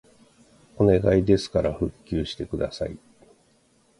[0.77, 2.97] お願いですから復旧してください